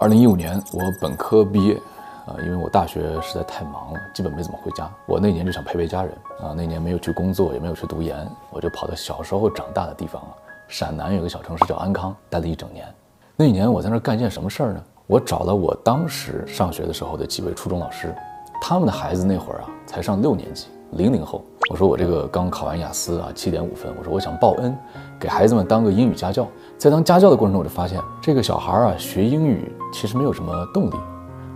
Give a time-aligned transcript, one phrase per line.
[0.00, 1.74] 二零一五年我本科毕业，
[2.24, 4.90] 啊，因为我大学实在太忙了，基本没怎么回家。
[5.04, 10.22] 我那年就想陪陪家人，啊，那年没有去工作，也没有去读研，我就跑到小时候长大的地方，
[10.68, 12.86] 陕南有个小城市叫安康，待了一整年。
[13.36, 14.82] 那年我在那儿干件什么事儿呢？
[15.06, 18.14] 我找了我当时上学的时候的几位初中老师，
[18.58, 20.68] 他们的孩子那会儿啊才上六年级。
[20.92, 23.92] 零零后，我说我这个刚考完雅思啊，七点五分。
[23.98, 24.76] 我说我想报恩，
[25.20, 26.46] 给孩子们当个英语家教。
[26.76, 30.94] 在当家教的过程中，我就发现这个小孩啊学英语其实没有什么动力。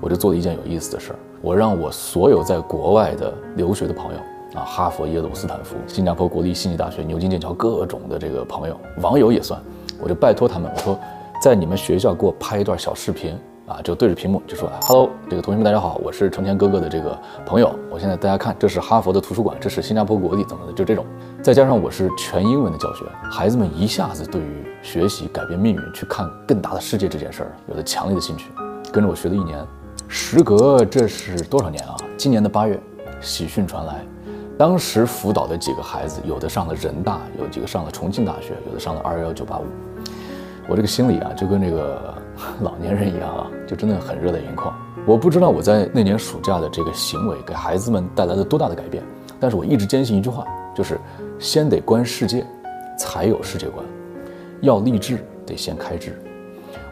[0.00, 4.20] 我就做了一件有意思的事儿，我让我所有在国外的留学的朋友
[4.54, 9.60] 啊，哈佛、耶鲁、斯坦福、新加坡国立悉尼大学、牛津、剑桥各种的这个朋友，网友也算，
[10.00, 10.98] 我就拜托他们，我说
[11.42, 13.36] 在你们学校给我拍一段小视频。
[13.66, 17.74] 啊，就对着屏幕就说：“Hello，这个同学们，大家好，我是成天哥哥的这个朋友。
[17.90, 21.06] 我现在大家看，这是哈佛的图书馆，这是新加坡国立怎么的，就这种。
[21.42, 28.50] 再加上我是全英文的教学，孩子们一下子对于学习改变命运、去看更大的世界这件事儿有了强烈的兴趣，
[28.92, 29.58] 跟着我学了一年。
[30.08, 31.96] 时隔这是多少年啊？
[32.18, 32.78] 今年的八月，
[33.22, 34.04] 喜讯传来，
[34.58, 39.64] 当时辅导的几个孩子，有的上了人大，有几个上了重庆大学，有的上了二幺幺九八五。
[40.68, 42.14] 我这个心里啊，就跟这个。
[42.62, 44.74] ”老年人一样啊，就真的很热泪盈眶。
[45.06, 49.04] 我不知道我在那年暑假的这个行为给孩子们带来了多大的改变，
[49.38, 50.98] 但是我一直坚信一句话，就是
[51.38, 52.44] 先得观世界，
[52.98, 53.86] 才有世界观。
[54.62, 56.20] 要立志，得先开智。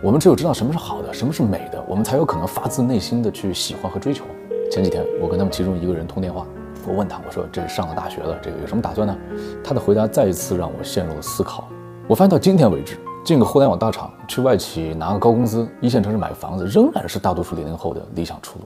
[0.00, 4.24] 我们只有知道什么是好的，什么是美的，我们才有可能发自内心的去喜欢和追求。
[4.70, 6.46] 前几天我跟他们其中一个人通电话，
[6.86, 9.16] 我问他，我说这是上了大学了，这个有什么打算呢？
[9.64, 11.68] 他的回答再一次让我陷入了思考。
[12.06, 12.96] 我发现到今天为止。
[13.24, 18.64] 进个互联网大厂，去外企拿个高工资，一线城市买个房子，仍然是大多数零零后的理想出路。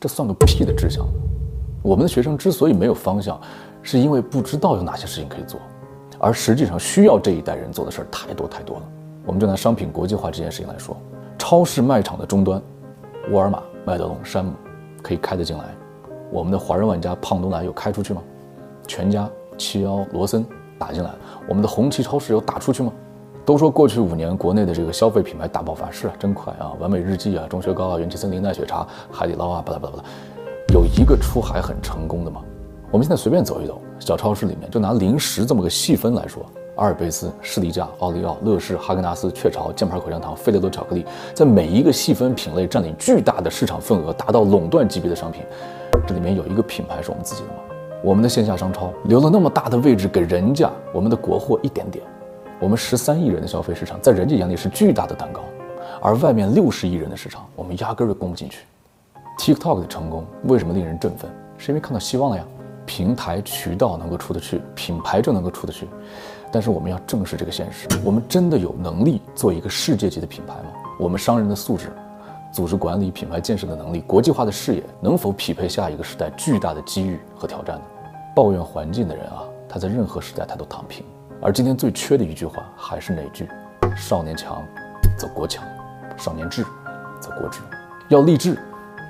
[0.00, 1.06] 这算个屁的志向！
[1.80, 3.40] 我们的学生之所以没有方向，
[3.82, 5.60] 是因为不知道有哪些事情可以做，
[6.18, 8.82] 而实际上需要这一代人做的事儿太多太多了。
[9.24, 10.96] 我们就拿商品国际化这件事情来说，
[11.38, 12.60] 超市卖场的终端，
[13.30, 14.52] 沃尔玛、麦德龙、山姆
[15.02, 15.64] 可以开得进来，
[16.32, 18.20] 我们的华润万家、胖东来有开出去吗？
[18.88, 20.44] 全家、七幺、罗森
[20.78, 21.10] 打进来，
[21.48, 22.92] 我们的红旗超市有打出去吗？
[23.44, 26.72] 都说过去五年国内的这个消费品牌大爆发，是啊，真快啊！
[26.80, 30.04] 完美日记啊，钟薛高啊，元气森林、奈雪茶、海底捞啊，巴拉巴拉巴拉，
[30.72, 32.40] 有一个出海很成功的吗？
[32.90, 36.42] 我们现在随便走一走，小超市里面就拿零食这么个细分来说，
[36.76, 41.04] 阿尔卑斯、士力架、奥利奥、乐事、哈根达斯、雀巢、箭牌口香糖、费列罗巧克力，
[41.34, 45.42] 在每一个细分品类占领巨大的市场份额，达到垄断级别的商品，
[46.06, 47.54] 这里面有一个品牌是我们自己的吗？
[48.02, 52.02] 我们的线下商超留了那么大的位置给人家，我们的国货一点点。
[52.60, 55.42] 我们十三亿人的消费市场，在人家眼里是巨大的蛋糕，
[56.00, 58.60] 而外面六十亿人的市场，我们压根儿就攻不进去。
[59.38, 61.30] TikTok 的成功为什么令人振奋？
[61.58, 62.44] 是因为看到希望了呀。
[62.86, 65.88] 平台渠道能够出得去，品牌就能够出得去。
[66.52, 70.64] 但是我们要正视这个现实：我们真的有能力做一个世界级的品牌吗？
[71.00, 71.90] 我们商人的素质、
[72.52, 77.82] 组织管理、品牌建设的能力、国际化的视野，能否匹配下一个时代巨大的机遇和挑战呢？
[78.36, 81.02] 抱怨环境的人啊，他在任何时代他都躺平。
[81.44, 83.46] 而今天最缺的一句话还是那句？
[83.94, 84.64] 少年强，
[85.14, 85.62] 则国强；
[86.16, 86.64] 少年智，
[87.20, 87.60] 则国智。
[88.08, 88.58] 要立志，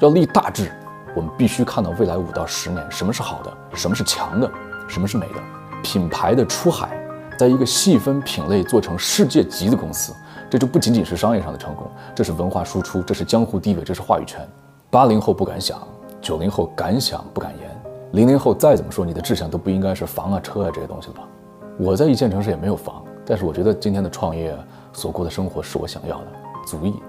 [0.01, 0.69] 要立大志，
[1.15, 4.51] 我们必须看到未来五到十年，什么是好的，什么是强的，
[4.89, 5.35] 什么是美的。
[5.81, 7.01] 品牌的出海，
[7.39, 10.13] 在一个细分品类做成世界级的公司，
[10.51, 14.45] 这就不仅仅是商业上的成功，这是文化输出，这是江湖地位，这是话语权。
[14.91, 15.79] 八零后不敢想，
[16.21, 17.71] 九零后敢想不敢言，
[18.11, 21.23] 零零后再怎么说，你的志向都不应该是房啊车啊这些东西了吧？
[21.77, 24.57] 我在一线城市也没有房，但是我觉得今天的创业
[24.93, 26.27] 所过的生活是我想要的，
[26.67, 27.03] 足矣，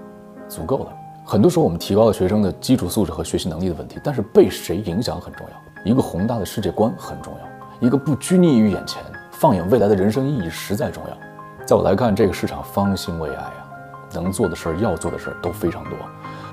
[0.48, 0.92] 足够了。
[1.24, 11.16] 很多时候我们提高了学生的基础素质和学习能力的问题，但是被谁影响很重要，一个宏大的世界观很重要，一个不拘泥于眼前、放眼未来的人生意义实在重要。
[11.64, 13.68] 在我来看，这个市场方兴未艾啊，
[14.12, 15.92] 能做的事儿、要做的事儿都非常多。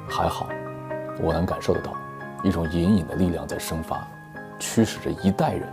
[0.07, 0.47] 还好，
[1.21, 1.93] 我能感受得到
[2.43, 4.07] 一种隐隐的力量在生发，
[4.59, 5.67] 驱使着一代人，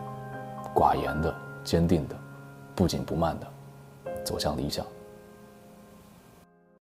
[0.75, 1.35] 寡言的、
[1.65, 2.17] 坚定的。
[2.81, 3.47] 不紧不慢地
[4.25, 4.87] 走向理想。